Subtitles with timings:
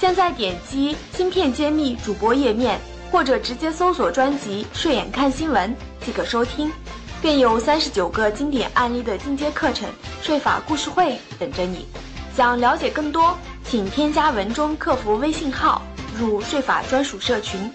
[0.00, 2.78] 现在点击“芯片揭秘”主播页面，
[3.10, 6.70] 或者直接搜索专辑“睡眼看新闻”即可收听，
[7.22, 9.88] 更有三十九个经典案例的进阶课程
[10.20, 11.86] 税法故事会等着你。
[12.34, 15.80] 想了解更多，请添加文中客服微信号
[16.18, 17.70] 入税法专属社群。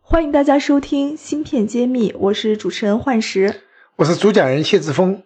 [0.00, 3.62] 欢迎大家收听《芯片揭秘》，我是主持人幻石，
[3.96, 5.22] 我是主讲人谢志峰。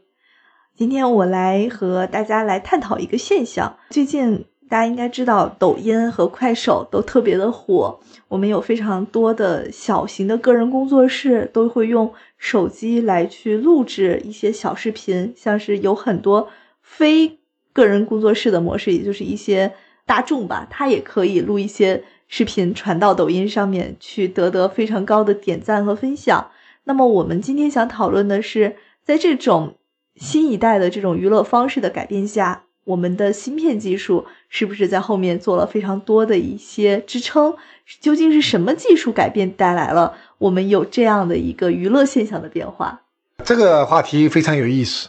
[0.77, 4.45] 今天我来和大家来探讨一个现象，最近。
[4.69, 8.01] 大家应该知道，抖音和快手都特别的火。
[8.29, 15.33] 我们有非常多的小型的个人工作室，都会用手机来去录制一些小视频。
[15.37, 16.49] 像是有很多
[16.81, 17.39] 非
[17.73, 19.73] 个人工作室的模式，也就是一些
[20.07, 26.51] 大众吧，他也可以录一些视频传到抖音上面去，得得非常高的点赞和分享。
[26.85, 29.77] 那么我们今天想讨论的是，在这种
[30.17, 32.65] 新一代的这种娱乐方式的改变下。
[32.85, 37.57] 我们的芯片技术是不是在后面做了非常多的一些支撑？
[38.01, 43.03] 究竟是什么技术改变带来了我们有这样的一个娱乐现象的变化？
[43.45, 45.09] 这个话题非常有意思。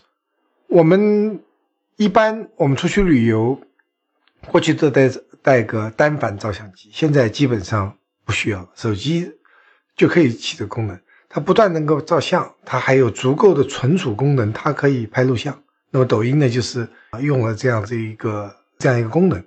[0.68, 1.40] 我们
[1.96, 3.60] 一般我们出去旅游，
[4.48, 5.10] 过去都带
[5.42, 9.32] 带个单反照相机，现在基本上不需要，手机
[9.96, 11.00] 就可以起的功能。
[11.30, 15.62] 它不但能够照相，它还有足够的存储功能，它可以拍录像。
[15.96, 16.86] 那么抖音呢，就是
[17.22, 19.42] 用了这样这一个这样一个功能，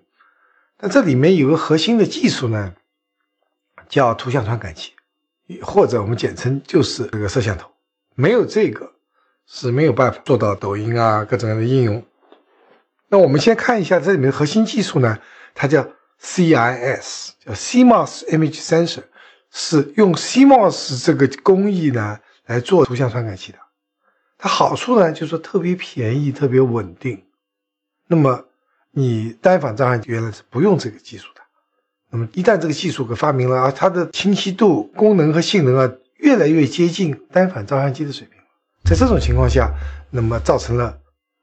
[0.79, 2.73] 但这里面有个核心的技术呢，
[3.87, 4.95] 叫图像传感器，
[5.61, 7.71] 或者我们简称就是这个摄像头。
[8.15, 8.91] 没有这个
[9.47, 12.03] 是没有办法做到抖音啊各种各样的应用。
[13.09, 15.19] 那我们先看一下这里面的核心技术呢，
[15.55, 15.87] 它叫
[16.23, 19.03] CIS，叫 CMOS Image Sensor，
[19.51, 23.59] 是用 CMOS 这个工艺呢来做图像传感器的。
[24.39, 27.25] 它好处呢，就是说特别便宜，特别稳定。
[28.07, 28.47] 那么
[28.93, 31.41] 你单反照相机原来是不用这个技术的。
[32.11, 38.41] 那么一旦这个技术给发明了啊，它的清晰度、功能和性能啊，越来越接近单反照相机的水平。
[38.85, 39.75] 在这种情况下，
[40.11, 40.99] 那么造成了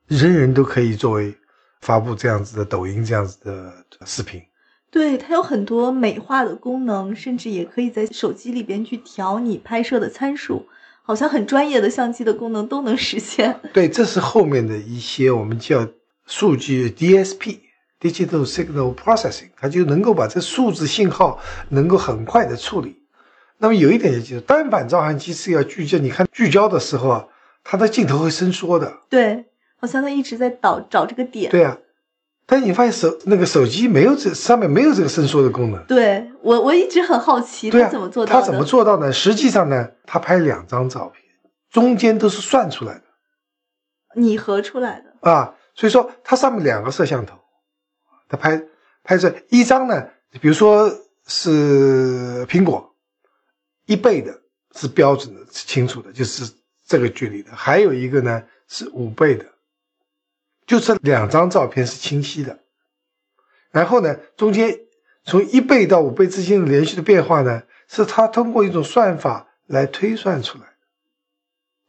[0.08, 1.36] 人人都可以作为
[1.82, 3.74] 发布这样子的抖音这样子的
[4.06, 4.42] 视频。
[4.90, 10.68] 对，它有很多美化的功能，甚至也可以在手机里边去调你拍摄的参数。
[11.06, 13.60] 好像很专业的相机的功能都能实现。
[13.72, 15.88] 对，这是后面的一些我们叫
[16.26, 21.40] 数据 DSP（Digital Signal Processing），它就能够把这数字信号
[21.70, 23.04] 能够很快的处理。
[23.60, 27.28] 那么有一点就是单反照相机是要聚焦，你看聚焦的时候啊，
[27.64, 28.92] 它的镜头会伸缩的。
[29.08, 29.46] 对，
[29.78, 31.52] 好像它一直在找找这个点。
[31.52, 31.78] 对啊。
[32.48, 35.84] 但你发现手那个手机没有这上面没有这个伸缩的功能。
[35.86, 38.40] 对我我一直很好奇，他怎么做到的？
[38.40, 39.12] 他怎么做到呢？
[39.12, 41.24] 实际上呢，他拍两张照片，
[41.72, 43.02] 中间都是算出来的，
[44.16, 45.56] 拟合出来的啊。
[45.74, 47.36] 所以说，它上面两个摄像头，
[48.30, 48.64] 它拍
[49.04, 50.08] 拍摄一张呢，
[50.40, 50.90] 比如说
[51.28, 52.96] 是苹果
[53.86, 54.40] 一倍的，
[54.76, 56.50] 是标准的，是清楚的，就是
[56.88, 57.52] 这个距离的。
[57.54, 59.46] 还有一个呢是五倍的。
[60.66, 62.60] 就这两张照片是清晰的，
[63.72, 64.80] 然后呢，中间
[65.24, 70.72] 从一倍到五倍之间的连续的变化呢，是它通过一种算法来推算出来的。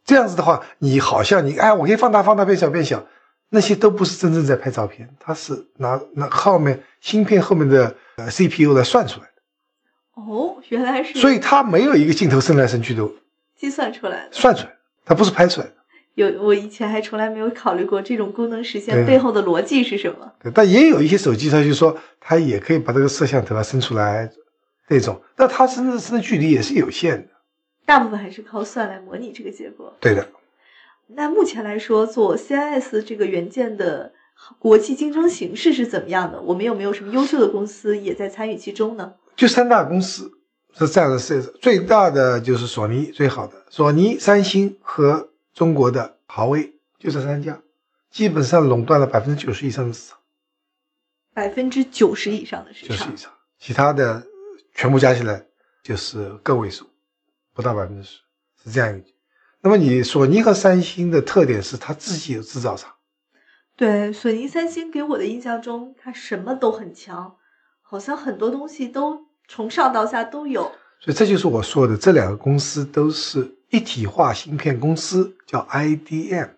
[0.05, 3.05] 这样子的话，你好像你哎，我可以放大、放大、变小、变小，
[3.49, 10.21] 那些都不是真正在拍照片，它是拿拿后面芯片后面的呃 CPU 来算出来的。
[10.21, 11.19] 哦，原来是。
[11.19, 13.09] 所以它没有一个镜头伸来伸去的，
[13.55, 15.73] 计算出来的，算出来的，它不是拍出来的。
[16.17, 20.33] 有，我以前还从来没有考虑过这种功能实现背后的逻辑是什么。
[20.41, 24.27] 对但也有一些手机，它就说它也可以把这个摄像头啊伸出来，
[24.89, 27.27] 这种，但它伸的伸的距离也是有限的。
[27.85, 29.95] 大部分还是靠算来模拟这个结果。
[29.99, 30.27] 对的。
[31.05, 34.11] 那目前来说，做 CIS 这个元件的
[34.57, 36.41] 国际竞争形势是怎么样的？
[36.41, 39.13] 我们有没有什么优秀的公司也在参与其中呢？
[39.35, 40.31] 就三大公司
[40.75, 45.29] 是这样的，是最大的就是索尼，最好的索尼、三星和。
[45.57, 47.59] 中国的华为就这三家，
[48.11, 50.19] 基本上垄断了百分之九十以上的市场，
[51.33, 54.23] 百分之九十以上的市场，九十以上，其他的
[54.75, 55.47] 全部加起来
[55.81, 56.85] 就是个位数，
[57.55, 58.19] 不到百分之十，
[58.63, 59.07] 是这样一个。
[59.61, 62.93] 那么你索尼和三星的特点是它自己有制造厂，
[63.75, 67.35] 对，索尼、三星给我的印象中，它什么都很强，
[67.81, 70.71] 好像很多东西都从上到下都有。
[70.99, 76.49] 所以这就是我说的，这两个公司都是一体化芯片公司，叫 IDM。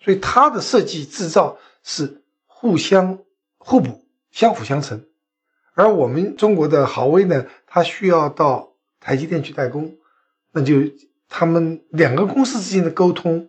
[0.00, 3.18] 所以它的设计制造是互相
[3.58, 5.04] 互补、相辅相成。
[5.74, 9.96] 而我们中国的豪威呢，它需要到台积电去代工，
[10.52, 10.74] 那就
[11.28, 13.48] 他们两个公司之间的沟通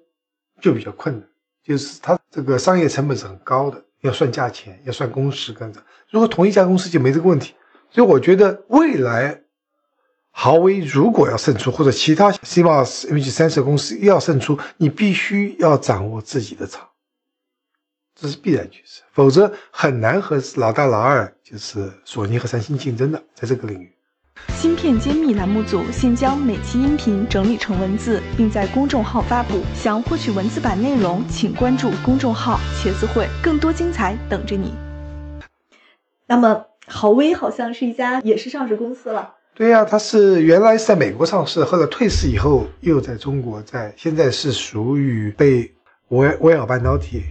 [0.62, 1.28] 就比较困难，
[1.64, 5.84] 就是它这个商业成本是很高的，要算价钱，要算工时等等。
[6.10, 7.54] 如果同一家公司就没这个问题。
[7.92, 9.42] 所以我觉得未来。
[10.32, 16.88] 豪威如果要胜出，或者其他 CMOS image sensor 公司要胜出，你必须要掌握自己的厂，
[18.16, 23.92] 这是必然趋势，否则很难和老大老二，就是索尼和三星竞争的，在这个领域。
[24.56, 29.62] 芯片揭秘栏目组现将每期音频整理成文字，并在公众号发布。
[29.76, 34.74] 想获取文字版内容，请关注公众号“茄子会”，更多精彩等着你。
[36.26, 39.36] 那么，豪威好像是一家也是上市公司了。
[39.54, 45.70] 对呀，它是原来是在美国上市，后来退市以后又在中国在，现在是属于被
[46.08, 47.24] 威威尔半导体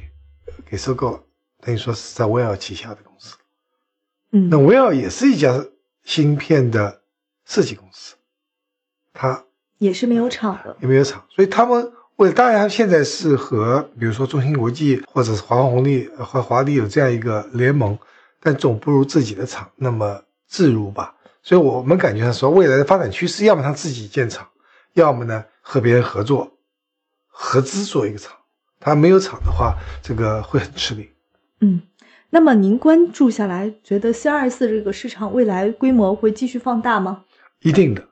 [0.66, 1.20] 给收购了，
[1.62, 3.34] 等于说是在威尔旗下的公司。
[4.32, 5.64] 嗯，那威尔也是一家
[6.04, 7.00] 芯片的
[7.46, 8.16] 设计公司，
[9.14, 9.44] 它
[9.78, 17.98] 也是没有厂的，也没有厂，所以他们为当然现在是和比如说中芯国际或者是华虹利和华力有这样一个联盟，
[18.38, 21.14] 但总不如自己的厂那么自如吧。
[21.48, 24.46] 所以，我们感觉上说，未来的发展趋势，要么他自己建厂，
[24.92, 26.58] 要么呢和别人合作，
[27.26, 28.36] 合资做一个厂。
[28.78, 31.08] 他没有厂的话，这个会很吃力。
[31.62, 31.80] 嗯，
[32.28, 37.24] 那么您关注下来，觉得 C 二四这个市场未来规模会继续放大吗？
[37.60, 38.06] 一定的。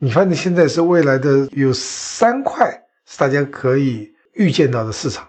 [0.00, 5.28] 你发现现在是未来的有三块是大家可以预见到的市场，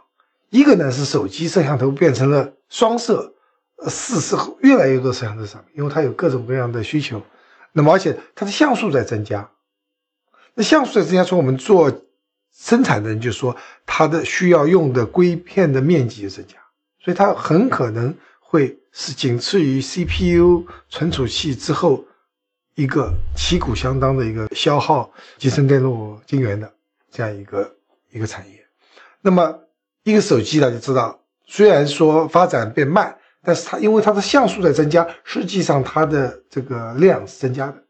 [0.49, 3.35] 一个呢是手机摄像头变成了双摄，
[3.77, 7.21] 呃，四摄越来越多摄像头上面，因为它有各种各样的需求。
[7.75, 9.49] 那么，而且它的像素在增加，
[10.53, 11.91] 那像素在增加，从我们做
[12.55, 16.55] 生产的人就说它的需要用的硅片的面积就增加，
[17.03, 22.05] 所以它很可能会是仅次于 CPU 存储器之后
[22.75, 26.71] 一个旗鼓相当的一个消耗集成电路晶圆的
[27.09, 27.75] 这样一个
[28.11, 28.63] 一个产业。
[29.21, 29.59] 那么
[30.03, 33.17] 一个手机大家知道，虽然说发展变慢。
[33.43, 37.83] 但是它因为它的像素在增加，实际上它的这个量是增加的，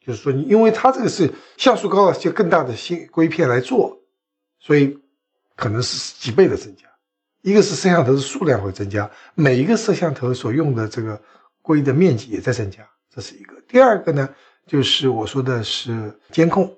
[0.00, 4.00] 就是说你因为它这个是像素高了，就更大的芯硅片来做，
[4.60, 4.98] 所以
[5.56, 6.82] 可能是几倍的增加。
[7.40, 11.20] 一个是摄像头的数量会增加，每一个摄像头所用的这个
[11.60, 13.60] 硅的面积也在增加，这是一个。
[13.66, 14.28] 第二个呢，
[14.64, 16.72] 就是我说的是监控，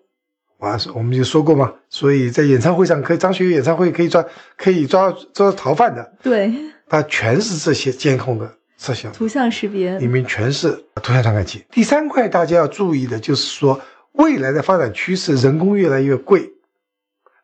[0.64, 4.24] 完是我们就说过嘛，所以在演唱会上可以张学友演唱会可以抓
[4.56, 6.52] 可以抓抓逃犯的，对。
[6.86, 10.70] 它全是这些监控的摄像图像识别，里面全是
[11.02, 11.64] 图像传感器。
[11.70, 13.80] 第三块大家要注意的就是说，
[14.12, 16.52] 未来的发展趋势，人工越来越贵，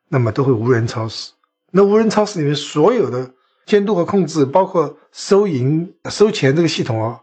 [0.09, 1.33] 那么都会无人超市。
[1.73, 3.31] 那无人超市里面所有的
[3.65, 7.21] 监督和控制，包括收银、收钱这个系统啊，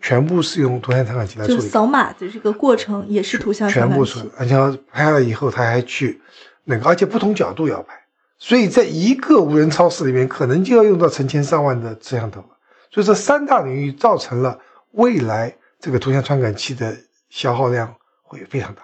[0.00, 1.58] 全部是用图像传感器来处理。
[1.58, 6.20] 就扫码的这个过程也是图像传感器，全部是，而且拍了以后，他还去
[6.64, 7.94] 那个，而且不同角度要拍。
[8.38, 12.42] 所以在一个无人超市里面，可能就要用到成千上万的摄像头。
[12.90, 14.58] 所以这三大领域造成了
[14.92, 16.96] 未来这个图像传感器的
[17.28, 18.82] 消耗量会非常大。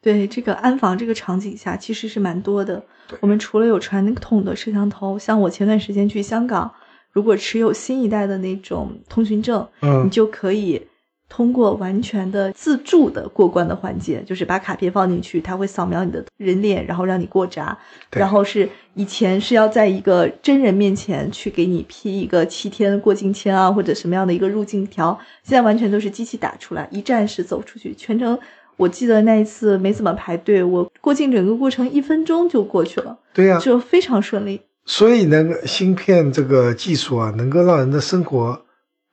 [0.00, 2.82] 对这个安防这个场景下，其实是蛮多的。
[3.20, 6.72] 我们除了有传统的摄像头，像我前段时间去香港，
[7.16, 10.86] 如果持有新一代的那种通行证，嗯，你就可以。
[11.28, 17.76] 通过完全的自助的过关的环节，就是把卡片放进去，它会扫描你的人脸，然后让你过闸。
[18.12, 28.38] 然后是以前是要在一个真人面前去给你批一个七天过境签啊，或者什么样的一个入境条，现在完全都是机器打出来，一站式走出去，全程。
[28.76, 33.18] 我记得那一次没怎么排队，我过境整个过程一分钟就过去了。
[33.34, 34.60] 对呀，就非常顺利。
[34.86, 38.64] 所以呢，芯片这个技术啊，能够让人的生活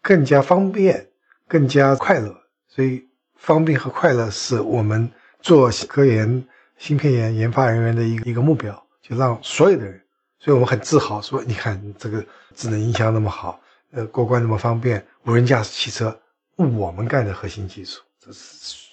[0.02, 1.10] 更加方便。
[1.46, 2.36] 更加快乐，
[2.68, 6.44] 所以方便和快乐是我们做科研、
[6.78, 10.02] 芯片研研发人员的一个一个目标，就让所有的人，
[10.40, 12.26] 所以我们很自豪说，你看这个
[12.56, 13.60] 智能音箱那么好，
[13.92, 16.18] 呃，过关那么方便，无人驾驶汽车，
[16.56, 18.40] 我们干的核心技术，这是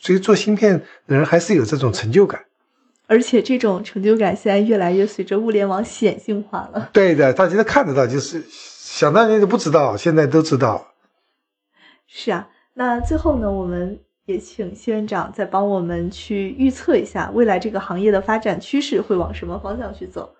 [0.02, 2.44] 所以做芯片的人还是有这种成就感，
[3.10, 6.90] 而且这种成就感现在越来越随着物联网显性化了。
[6.94, 10.94] 对的，大家都看得到，就是想当年都不知道，现在都知道。
[12.06, 20.32] 是啊，那最后呢，我们也请谢院长再帮我们去预测一下未来这个行业的发展趋势会往什么方向去走。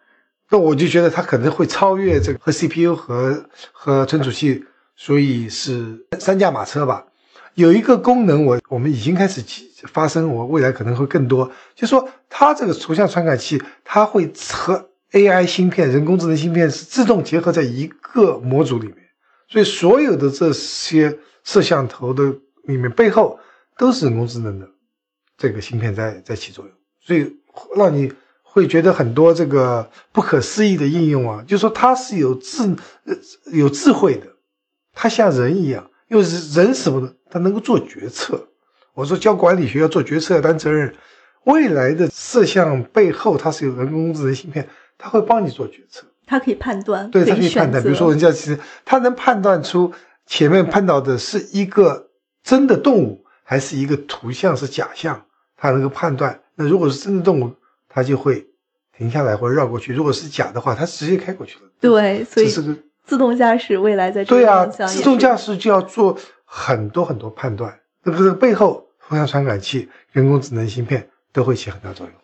[0.48, 7.04] 那我就觉得它可能会超越这个和 CPU 和和存储器，所以是三驾马车吧。
[7.54, 9.42] 有一个功能我我们已经开始
[9.88, 18.96] 发生，我未来可能会更多，就说它这个图像传感器，它会和 AI 芯片、人工智能芯片是自动结合在一个模组里面，
[19.49, 22.25] 所以所有的这些摄像头的
[22.64, 23.38] 里面背后
[23.76, 24.68] 都是人工智能的
[25.37, 27.37] 这个芯片在在起作用，所以
[27.76, 32.62] 让你会觉得很多这个不可思议的应用啊，就说它是有智
[33.04, 33.16] 呃
[33.52, 34.26] 有智慧的，
[34.92, 36.22] 它像人一样，因为
[36.52, 37.12] 人什么呢？
[37.30, 38.49] 它能够做决策。
[39.00, 40.95] 我说教管理学要做决策要担责任，
[41.45, 44.69] 未来的摄像背后它是有人工智能芯片。
[45.02, 47.83] 它会帮你做决策，它可以判断，对它可以判断。
[47.83, 49.90] 比如说，人家其实它能判断出
[50.26, 52.11] 前面碰到的是一个
[52.42, 55.25] 真的动物，还是一个图像是假象，
[55.57, 56.38] 它能够判断。
[56.54, 57.50] 那如果是真的动物，
[57.88, 58.47] 它就会
[58.95, 61.62] 停下来或者绕过去；如果是假的话，它直接开过去了。
[61.80, 66.14] 对，所以是个自动驾驶未来在对啊，自动驾驶就要做
[66.45, 72.14] 很多很多判断，那个背后互相传感器、人工智能芯片都会起很大作用。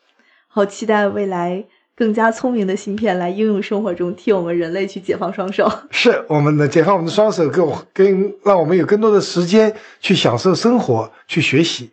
[0.47, 1.64] 好期待未来。
[1.97, 5.66] 更加聪明的芯片来应用生活中，替我们人类去解放双手。
[5.90, 11.93] 是我们的解放我们的双手，给我更让我们有更多的时间去享受生活，去学习。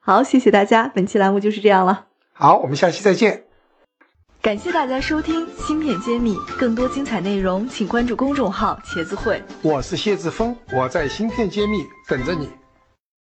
[0.00, 2.06] 好，谢谢大家，本期栏目就是这样了。
[2.32, 3.44] 好，我们下期再见。
[4.40, 9.42] 感谢大家收听《芯片揭秘》，更多精彩内容，请关注公众号“茄子会”。
[9.60, 11.76] 我是谢志峰，我在《芯片揭秘》
[12.08, 12.48] 等着你。